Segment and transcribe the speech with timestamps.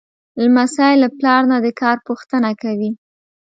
[0.43, 2.91] لمسی له پلار نه د کار پوښتنه کوي.